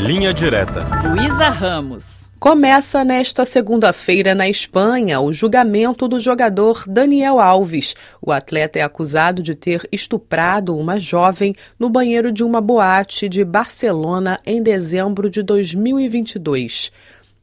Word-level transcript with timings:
Linha 0.00 0.32
Direta. 0.32 0.88
Luísa 1.10 1.50
Ramos. 1.50 2.32
Começa 2.40 3.04
nesta 3.04 3.44
segunda-feira 3.44 4.34
na 4.34 4.48
Espanha 4.48 5.20
o 5.20 5.30
julgamento 5.30 6.08
do 6.08 6.18
jogador 6.18 6.84
Daniel 6.86 7.38
Alves. 7.38 7.94
O 8.22 8.32
atleta 8.32 8.78
é 8.78 8.82
acusado 8.82 9.42
de 9.42 9.54
ter 9.54 9.86
estuprado 9.92 10.74
uma 10.74 10.98
jovem 10.98 11.54
no 11.78 11.90
banheiro 11.90 12.32
de 12.32 12.42
uma 12.42 12.62
boate 12.62 13.28
de 13.28 13.44
Barcelona 13.44 14.40
em 14.46 14.62
dezembro 14.62 15.28
de 15.28 15.42
2022. 15.42 16.90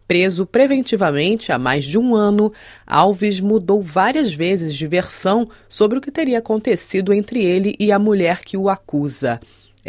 Preso 0.08 0.44
preventivamente 0.44 1.52
há 1.52 1.60
mais 1.60 1.86
de 1.86 2.00
um 2.00 2.16
ano, 2.16 2.52
Alves 2.88 3.40
mudou 3.40 3.84
várias 3.84 4.34
vezes 4.34 4.74
de 4.74 4.88
versão 4.88 5.48
sobre 5.70 6.00
o 6.00 6.02
que 6.02 6.10
teria 6.10 6.40
acontecido 6.40 7.14
entre 7.14 7.46
ele 7.46 7.76
e 7.80 7.92
a 7.92 8.00
mulher 8.00 8.40
que 8.40 8.58
o 8.58 8.68
acusa. 8.68 9.40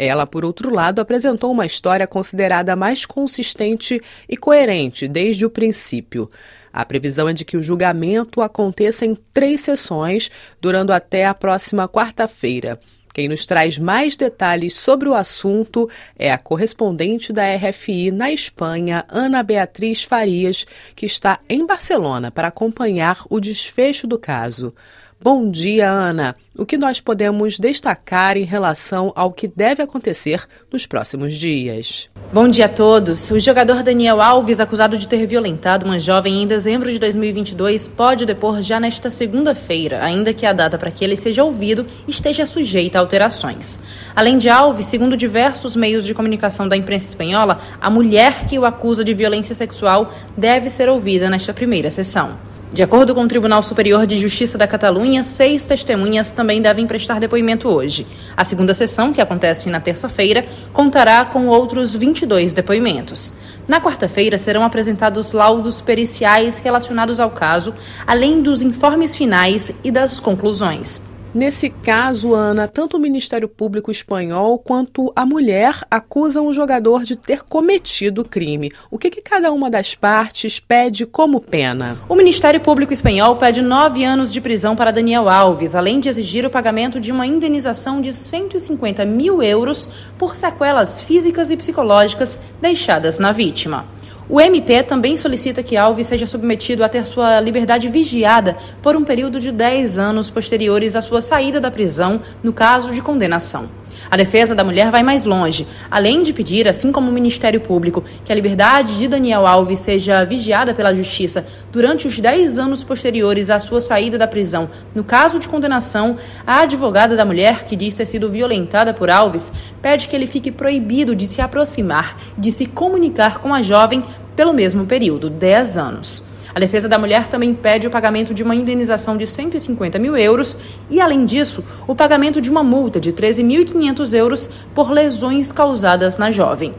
Ela, 0.01 0.25
por 0.25 0.45
outro 0.45 0.73
lado, 0.73 1.01
apresentou 1.01 1.51
uma 1.51 1.65
história 1.65 2.07
considerada 2.07 2.73
mais 2.73 3.05
consistente 3.05 3.99
e 4.29 4.37
coerente 4.37 5.09
desde 5.09 5.45
o 5.45 5.49
princípio. 5.49 6.31
A 6.71 6.85
previsão 6.85 7.27
é 7.27 7.33
de 7.33 7.43
que 7.43 7.57
o 7.57 7.61
julgamento 7.61 8.41
aconteça 8.41 9.05
em 9.05 9.13
três 9.33 9.59
sessões, 9.59 10.31
durando 10.61 10.93
até 10.93 11.25
a 11.25 11.33
próxima 11.33 11.85
quarta-feira. 11.85 12.79
Quem 13.13 13.27
nos 13.27 13.45
traz 13.45 13.77
mais 13.77 14.15
detalhes 14.15 14.73
sobre 14.75 15.09
o 15.09 15.13
assunto 15.13 15.89
é 16.17 16.31
a 16.31 16.37
correspondente 16.37 17.33
da 17.33 17.43
RFI 17.53 18.09
na 18.11 18.31
Espanha, 18.31 19.03
Ana 19.09 19.43
Beatriz 19.43 20.01
Farias, 20.01 20.65
que 20.95 21.05
está 21.05 21.41
em 21.49 21.65
Barcelona 21.65 22.31
para 22.31 22.47
acompanhar 22.47 23.25
o 23.29 23.37
desfecho 23.37 24.07
do 24.07 24.17
caso. 24.17 24.73
Bom 25.21 25.51
dia, 25.51 25.89
Ana. 25.89 26.33
O 26.57 26.65
que 26.65 26.77
nós 26.77 27.01
podemos 27.01 27.59
destacar 27.59 28.37
em 28.37 28.45
relação 28.45 29.11
ao 29.13 29.33
que 29.33 29.49
deve 29.49 29.83
acontecer 29.83 30.45
nos 30.71 30.85
próximos 30.85 31.35
dias? 31.35 32.07
Bom 32.31 32.47
dia 32.47 32.67
a 32.67 32.69
todos. 32.69 33.29
O 33.29 33.37
jogador 33.37 33.83
Daniel 33.83 34.21
Alves, 34.21 34.61
acusado 34.61 34.97
de 34.97 35.09
ter 35.09 35.25
violentado 35.25 35.85
uma 35.85 35.99
jovem 35.99 36.41
em 36.41 36.47
dezembro 36.47 36.89
de 36.89 36.97
2022, 36.97 37.85
pode 37.89 38.25
depor 38.25 38.61
já 38.61 38.79
nesta 38.79 39.11
segunda-feira, 39.11 40.01
ainda 40.01 40.33
que 40.33 40.45
a 40.45 40.53
data 40.53 40.77
para 40.77 40.89
que 40.89 41.03
ele 41.03 41.17
seja 41.17 41.43
ouvido 41.43 41.85
esteja 42.07 42.45
sujeita 42.45 42.97
a 42.97 43.01
alterações. 43.01 43.77
Além 44.15 44.37
de 44.37 44.47
Alves, 44.47 44.85
segundo 44.85 45.17
diversos 45.17 45.75
meios 45.75 46.05
de 46.05 46.13
comunicação 46.13 46.65
da 46.65 46.77
imprensa 46.77 47.09
espanhola, 47.09 47.59
a 47.81 47.89
mulher 47.89 48.45
que 48.45 48.57
o 48.57 48.63
acusa 48.63 49.03
de 49.03 49.13
violência 49.13 49.53
sexual 49.53 50.13
deve 50.37 50.69
ser 50.69 50.87
ouvida 50.87 51.29
nesta 51.29 51.53
primeira 51.53 51.91
sessão. 51.91 52.47
De 52.71 52.83
acordo 52.83 53.15
com 53.15 53.23
o 53.23 53.27
Tribunal 53.27 53.63
Superior 53.63 54.05
de 54.05 54.19
Justiça 54.19 54.55
da 54.55 54.67
Catalunha, 54.67 55.23
seis 55.23 55.65
testemunhas 55.65 56.31
também 56.31 56.61
devem 56.61 56.85
prestar 56.85 57.19
depoimento 57.19 57.67
hoje. 57.67 58.05
A 58.37 58.45
segunda 58.45 58.75
sessão, 58.75 59.11
que 59.11 59.19
acontece 59.19 59.69
na 59.71 59.79
terça-feira, 59.79 60.45
contará 60.71 61.25
com 61.25 61.47
outros 61.47 61.95
22 61.95 62.53
depoimentos. 62.53 63.33
Na 63.67 63.81
quarta-feira 63.81 64.37
serão 64.37 64.63
apresentados 64.63 65.31
laudos 65.31 65.81
periciais 65.81 66.59
relacionados 66.59 67.19
ao 67.19 67.31
caso, 67.31 67.73
além 68.05 68.39
dos 68.39 68.61
informes 68.61 69.15
finais 69.15 69.71
e 69.83 69.89
das 69.89 70.19
conclusões. 70.19 71.08
Nesse 71.31 71.69
caso, 71.69 72.33
Ana, 72.33 72.67
tanto 72.67 72.97
o 72.97 72.99
Ministério 72.99 73.47
Público 73.47 73.91
espanhol 73.91 74.57
quanto 74.57 75.13
a 75.15 75.27
mulher 75.27 75.75
acusam 75.89 76.47
o 76.47 76.53
jogador 76.53 77.03
de 77.03 77.15
ter 77.15 77.43
cometido 77.43 78.21
o 78.21 78.25
crime. 78.25 78.71
O 78.89 78.97
que, 78.97 79.11
que, 79.11 79.21
cada 79.21 79.51
uma 79.51 79.69
das 79.69 79.93
partes 79.93 80.59
pede 80.59 81.05
como 81.05 81.39
pena? 81.39 81.99
O 82.09 82.15
Ministério 82.15 82.59
Público 82.59 82.91
espanhol 82.91 83.35
pede 83.35 83.61
nove 83.61 84.03
anos 84.03 84.33
de 84.33 84.41
prisão 84.41 84.75
para 84.75 84.89
Daniel 84.89 85.29
Alves, 85.29 85.75
além 85.75 85.99
de 85.99 86.09
exigir 86.09 86.47
o 86.47 86.49
pagamento 86.49 86.99
de 86.99 87.11
uma 87.11 87.27
indenização 87.27 88.01
de 88.01 88.11
150 88.11 89.05
mil 89.05 89.43
euros 89.43 89.87
por 90.17 90.35
sequelas 90.35 90.99
físicas 90.99 91.51
e 91.51 91.57
psicológicas 91.57 92.39
deixadas 92.59 93.19
na 93.19 93.31
vítima. 93.31 93.98
O 94.31 94.39
MP 94.39 94.83
também 94.83 95.17
solicita 95.17 95.63
que 95.63 95.75
Alves 95.75 96.05
seja 96.05 96.27
submetido 96.27 96.83
a 96.83 96.89
ter 96.89 97.03
sua 97.07 97.41
liberdade 97.41 97.89
vigiada 97.89 98.55
por 98.79 98.95
um 98.95 99.03
período 99.03 99.39
de 99.39 99.51
10 99.51 99.97
anos 99.97 100.29
posteriores 100.29 100.95
à 100.95 101.01
sua 101.01 101.19
saída 101.19 101.59
da 101.59 101.71
prisão, 101.71 102.21
no 102.43 102.53
caso 102.53 102.93
de 102.93 103.01
condenação. 103.01 103.67
A 104.09 104.17
defesa 104.17 104.53
da 104.53 104.63
mulher 104.63 104.91
vai 104.91 105.03
mais 105.03 105.23
longe, 105.23 105.67
além 105.89 106.23
de 106.23 106.33
pedir, 106.33 106.67
assim 106.67 106.91
como 106.91 107.09
o 107.09 107.13
Ministério 107.13 107.61
Público, 107.61 108.03
que 108.23 108.31
a 108.31 108.35
liberdade 108.35 108.97
de 108.97 109.07
Daniel 109.07 109.47
Alves 109.47 109.79
seja 109.79 110.23
vigiada 110.23 110.73
pela 110.73 110.93
Justiça 110.93 111.45
durante 111.71 112.07
os 112.07 112.19
10 112.19 112.59
anos 112.59 112.83
posteriores 112.83 113.49
à 113.49 113.59
sua 113.59 113.81
saída 113.81 114.17
da 114.17 114.27
prisão. 114.27 114.69
No 114.93 115.03
caso 115.03 115.39
de 115.39 115.47
condenação, 115.47 116.17
a 116.45 116.61
advogada 116.61 117.15
da 117.15 117.25
mulher, 117.25 117.65
que 117.65 117.75
diz 117.75 117.95
ter 117.95 118.05
sido 118.05 118.29
violentada 118.29 118.93
por 118.93 119.09
Alves, 119.09 119.51
pede 119.81 120.07
que 120.07 120.15
ele 120.15 120.27
fique 120.27 120.51
proibido 120.51 121.15
de 121.15 121.27
se 121.27 121.41
aproximar, 121.41 122.17
de 122.37 122.51
se 122.51 122.65
comunicar 122.65 123.39
com 123.39 123.53
a 123.53 123.61
jovem 123.61 124.03
pelo 124.35 124.53
mesmo 124.53 124.85
período, 124.85 125.29
10 125.29 125.77
anos. 125.77 126.28
A 126.53 126.59
defesa 126.59 126.89
da 126.89 126.97
mulher 126.97 127.27
também 127.27 127.53
pede 127.53 127.87
o 127.87 127.91
pagamento 127.91 128.33
de 128.33 128.41
uma 128.41 128.55
indenização 128.55 129.15
de 129.15 129.27
150 129.27 129.99
mil 129.99 130.17
euros 130.17 130.57
e, 130.89 130.99
além 130.99 131.23
disso, 131.25 131.63
o 131.87 131.93
pagamento 131.93 132.41
de 132.41 132.49
uma 132.49 132.63
multa 132.63 132.99
de 132.99 133.13
13.500 133.13 134.13
euros 134.13 134.49
por 134.73 134.89
lesões 134.91 135.51
causadas 135.51 136.17
na 136.17 136.31
jovem. 136.31 136.73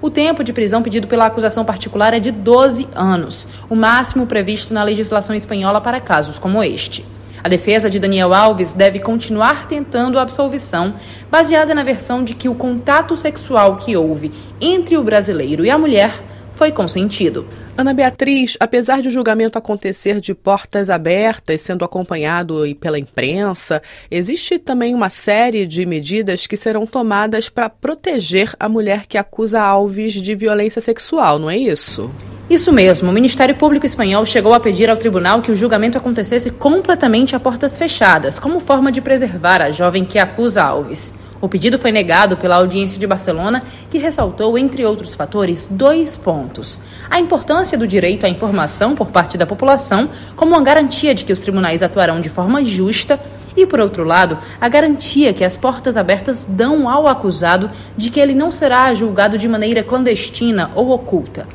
O 0.00 0.10
tempo 0.10 0.44
de 0.44 0.52
prisão 0.52 0.82
pedido 0.82 1.08
pela 1.08 1.26
acusação 1.26 1.64
particular 1.64 2.14
é 2.14 2.20
de 2.20 2.30
12 2.30 2.86
anos, 2.94 3.48
o 3.68 3.74
máximo 3.74 4.26
previsto 4.26 4.72
na 4.72 4.84
legislação 4.84 5.34
espanhola 5.34 5.80
para 5.80 6.00
casos 6.00 6.38
como 6.38 6.62
este. 6.62 7.04
A 7.42 7.48
defesa 7.48 7.88
de 7.88 7.98
Daniel 7.98 8.34
Alves 8.34 8.72
deve 8.72 8.98
continuar 8.98 9.66
tentando 9.68 10.18
a 10.18 10.22
absolvição, 10.22 10.94
baseada 11.30 11.74
na 11.74 11.82
versão 11.82 12.24
de 12.24 12.34
que 12.34 12.48
o 12.48 12.54
contato 12.54 13.16
sexual 13.16 13.76
que 13.76 13.96
houve 13.96 14.32
entre 14.60 14.96
o 14.96 15.02
brasileiro 15.02 15.64
e 15.64 15.70
a 15.70 15.78
mulher 15.78 16.25
foi 16.56 16.72
consentido. 16.72 17.46
Ana 17.76 17.92
Beatriz, 17.92 18.56
apesar 18.58 19.02
de 19.02 19.08
o 19.08 19.10
julgamento 19.10 19.58
acontecer 19.58 20.18
de 20.18 20.34
portas 20.34 20.88
abertas, 20.88 21.60
sendo 21.60 21.84
acompanhado 21.84 22.62
pela 22.80 22.98
imprensa, 22.98 23.82
existe 24.10 24.58
também 24.58 24.94
uma 24.94 25.10
série 25.10 25.66
de 25.66 25.84
medidas 25.84 26.46
que 26.46 26.56
serão 26.56 26.86
tomadas 26.86 27.50
para 27.50 27.68
proteger 27.68 28.54
a 28.58 28.68
mulher 28.68 29.06
que 29.06 29.18
acusa 29.18 29.60
Alves 29.60 30.14
de 30.14 30.34
violência 30.34 30.80
sexual, 30.80 31.38
não 31.38 31.50
é 31.50 31.58
isso? 31.58 32.10
Isso 32.48 32.72
mesmo. 32.72 33.10
O 33.10 33.12
Ministério 33.12 33.56
Público 33.56 33.84
Espanhol 33.84 34.24
chegou 34.24 34.54
a 34.54 34.60
pedir 34.60 34.88
ao 34.88 34.96
tribunal 34.96 35.42
que 35.42 35.50
o 35.50 35.56
julgamento 35.56 35.98
acontecesse 35.98 36.50
completamente 36.52 37.36
a 37.36 37.40
portas 37.40 37.76
fechadas, 37.76 38.38
como 38.38 38.60
forma 38.60 38.90
de 38.90 39.02
preservar 39.02 39.60
a 39.60 39.70
jovem 39.70 40.04
que 40.04 40.18
acusa 40.18 40.62
Alves. 40.62 41.12
O 41.40 41.48
pedido 41.48 41.78
foi 41.78 41.92
negado 41.92 42.36
pela 42.36 42.56
audiência 42.56 42.98
de 42.98 43.06
Barcelona, 43.06 43.62
que 43.90 43.98
ressaltou, 43.98 44.56
entre 44.56 44.84
outros 44.84 45.14
fatores, 45.14 45.68
dois 45.70 46.16
pontos: 46.16 46.80
a 47.10 47.20
importância 47.20 47.76
do 47.76 47.86
direito 47.86 48.24
à 48.24 48.28
informação 48.28 48.94
por 48.94 49.08
parte 49.08 49.36
da 49.36 49.46
população, 49.46 50.08
como 50.34 50.52
uma 50.52 50.62
garantia 50.62 51.14
de 51.14 51.24
que 51.24 51.32
os 51.32 51.40
tribunais 51.40 51.82
atuarão 51.82 52.20
de 52.20 52.28
forma 52.28 52.64
justa, 52.64 53.20
e, 53.56 53.66
por 53.66 53.80
outro 53.80 54.04
lado, 54.04 54.38
a 54.60 54.68
garantia 54.68 55.32
que 55.32 55.44
as 55.44 55.56
portas 55.56 55.96
abertas 55.96 56.46
dão 56.46 56.88
ao 56.88 57.06
acusado 57.06 57.70
de 57.96 58.10
que 58.10 58.20
ele 58.20 58.34
não 58.34 58.52
será 58.52 58.92
julgado 58.92 59.38
de 59.38 59.48
maneira 59.48 59.82
clandestina 59.82 60.70
ou 60.74 60.90
oculta. 60.90 61.46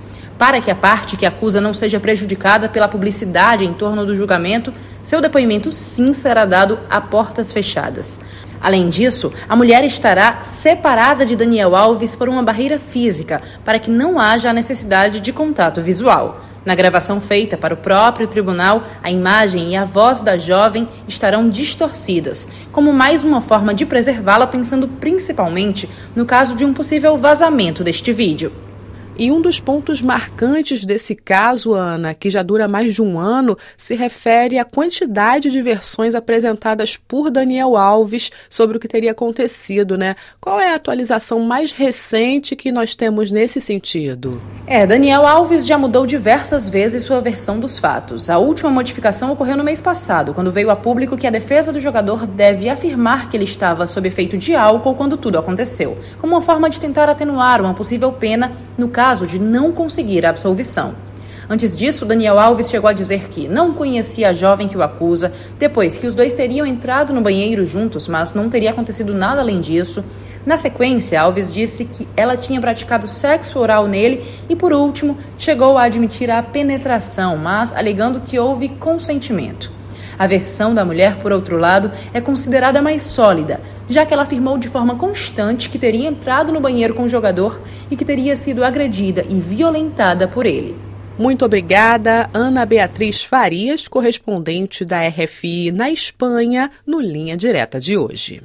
Para 0.41 0.59
que 0.59 0.71
a 0.71 0.75
parte 0.75 1.15
que 1.15 1.25
acusa 1.27 1.61
não 1.61 1.71
seja 1.71 1.99
prejudicada 1.99 2.67
pela 2.67 2.87
publicidade 2.87 3.63
em 3.63 3.75
torno 3.75 4.03
do 4.07 4.15
julgamento, 4.15 4.73
seu 5.03 5.21
depoimento 5.21 5.71
sim 5.71 6.15
será 6.15 6.45
dado 6.45 6.79
a 6.89 6.99
portas 6.99 7.51
fechadas. 7.51 8.19
Além 8.59 8.89
disso, 8.89 9.31
a 9.47 9.55
mulher 9.55 9.83
estará 9.85 10.43
separada 10.43 11.27
de 11.27 11.35
Daniel 11.35 11.75
Alves 11.75 12.15
por 12.15 12.27
uma 12.27 12.41
barreira 12.41 12.79
física, 12.79 13.39
para 13.63 13.77
que 13.77 13.91
não 13.91 14.19
haja 14.19 14.49
a 14.49 14.53
necessidade 14.53 15.21
de 15.21 15.31
contato 15.31 15.79
visual. 15.79 16.41
Na 16.65 16.73
gravação 16.73 17.21
feita 17.21 17.55
para 17.55 17.75
o 17.75 17.77
próprio 17.77 18.25
tribunal, 18.25 18.85
a 19.03 19.11
imagem 19.11 19.73
e 19.73 19.75
a 19.75 19.85
voz 19.85 20.21
da 20.21 20.39
jovem 20.39 20.87
estarão 21.07 21.51
distorcidas, 21.51 22.49
como 22.71 22.91
mais 22.91 23.23
uma 23.23 23.41
forma 23.41 23.75
de 23.75 23.85
preservá-la, 23.85 24.47
pensando 24.47 24.87
principalmente 24.87 25.87
no 26.15 26.25
caso 26.25 26.55
de 26.55 26.65
um 26.65 26.73
possível 26.73 27.15
vazamento 27.15 27.83
deste 27.83 28.11
vídeo. 28.11 28.70
E 29.17 29.29
um 29.31 29.41
dos 29.41 29.59
pontos 29.59 30.01
marcantes 30.01 30.85
desse 30.85 31.15
caso, 31.15 31.73
Ana, 31.73 32.13
que 32.13 32.29
já 32.29 32.41
dura 32.41 32.67
mais 32.67 32.95
de 32.95 33.01
um 33.01 33.19
ano, 33.19 33.57
se 33.77 33.93
refere 33.93 34.57
à 34.57 34.65
quantidade 34.65 35.51
de 35.51 35.61
versões 35.61 36.15
apresentadas 36.15 36.95
por 36.95 37.29
Daniel 37.29 37.75
Alves 37.75 38.31
sobre 38.49 38.77
o 38.77 38.79
que 38.79 38.87
teria 38.87 39.11
acontecido, 39.11 39.97
né? 39.97 40.15
Qual 40.39 40.59
é 40.59 40.71
a 40.71 40.75
atualização 40.75 41.41
mais 41.41 41.71
recente 41.71 42.55
que 42.55 42.71
nós 42.71 42.95
temos 42.95 43.31
nesse 43.31 43.59
sentido? 43.59 44.41
É, 44.65 44.87
Daniel 44.87 45.27
Alves 45.27 45.67
já 45.67 45.77
mudou 45.77 46.05
diversas 46.05 46.69
vezes 46.69 47.03
sua 47.03 47.19
versão 47.19 47.59
dos 47.59 47.77
fatos. 47.77 48.29
A 48.29 48.37
última 48.37 48.69
modificação 48.69 49.31
ocorreu 49.31 49.57
no 49.57 49.63
mês 49.63 49.81
passado, 49.81 50.33
quando 50.33 50.51
veio 50.51 50.71
a 50.71 50.75
público 50.75 51.17
que 51.17 51.27
a 51.27 51.31
defesa 51.31 51.73
do 51.73 51.79
jogador 51.79 52.25
deve 52.25 52.69
afirmar 52.69 53.29
que 53.29 53.35
ele 53.35 53.43
estava 53.43 53.85
sob 53.85 54.07
efeito 54.07 54.37
de 54.37 54.55
álcool 54.55 54.95
quando 54.95 55.17
tudo 55.17 55.37
aconteceu, 55.37 55.97
como 56.19 56.33
uma 56.33 56.41
forma 56.41 56.69
de 56.69 56.79
tentar 56.79 57.09
atenuar 57.09 57.61
uma 57.61 57.73
possível 57.73 58.11
pena 58.13 58.53
no 58.77 58.87
caso 58.87 59.00
caso 59.01 59.25
de 59.25 59.39
não 59.39 59.71
conseguir 59.71 60.27
a 60.27 60.29
absolvição. 60.29 60.93
Antes 61.49 61.75
disso, 61.75 62.05
Daniel 62.05 62.37
Alves 62.39 62.69
chegou 62.69 62.87
a 62.87 62.93
dizer 62.93 63.29
que 63.29 63.47
não 63.47 63.73
conhecia 63.73 64.29
a 64.29 64.33
jovem 64.33 64.67
que 64.67 64.77
o 64.77 64.83
acusa, 64.83 65.33
depois 65.57 65.97
que 65.97 66.05
os 66.05 66.13
dois 66.13 66.35
teriam 66.35 66.67
entrado 66.67 67.11
no 67.11 67.19
banheiro 67.19 67.65
juntos, 67.65 68.07
mas 68.07 68.35
não 68.35 68.47
teria 68.47 68.69
acontecido 68.69 69.11
nada 69.11 69.41
além 69.41 69.59
disso. 69.59 70.03
Na 70.45 70.55
sequência, 70.55 71.19
Alves 71.19 71.51
disse 71.51 71.85
que 71.85 72.07
ela 72.15 72.37
tinha 72.37 72.61
praticado 72.61 73.07
sexo 73.07 73.57
oral 73.57 73.87
nele 73.87 74.23
e, 74.47 74.55
por 74.55 74.71
último, 74.71 75.17
chegou 75.35 75.79
a 75.79 75.85
admitir 75.85 76.29
a 76.29 76.43
penetração, 76.43 77.37
mas 77.37 77.73
alegando 77.73 78.21
que 78.21 78.37
houve 78.37 78.69
consentimento. 78.69 79.80
A 80.17 80.27
versão 80.27 80.73
da 80.73 80.85
mulher, 80.85 81.17
por 81.17 81.31
outro 81.31 81.57
lado, 81.57 81.91
é 82.13 82.21
considerada 82.21 82.81
mais 82.81 83.03
sólida, 83.03 83.61
já 83.89 84.05
que 84.05 84.13
ela 84.13 84.23
afirmou 84.23 84.57
de 84.57 84.67
forma 84.67 84.95
constante 84.95 85.69
que 85.69 85.79
teria 85.79 86.07
entrado 86.07 86.51
no 86.51 86.59
banheiro 86.59 86.93
com 86.93 87.03
o 87.03 87.09
jogador 87.09 87.61
e 87.89 87.95
que 87.95 88.05
teria 88.05 88.35
sido 88.35 88.63
agredida 88.63 89.25
e 89.29 89.39
violentada 89.39 90.27
por 90.27 90.45
ele. 90.45 90.75
Muito 91.17 91.45
obrigada, 91.45 92.29
Ana 92.33 92.65
Beatriz 92.65 93.23
Farias, 93.23 93.87
correspondente 93.87 94.83
da 94.83 95.07
RFI 95.07 95.71
na 95.71 95.91
Espanha, 95.91 96.71
no 96.87 96.99
Linha 96.99 97.37
Direta 97.37 97.79
de 97.79 97.97
hoje. 97.97 98.41